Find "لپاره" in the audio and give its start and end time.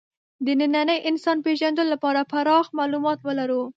1.93-2.27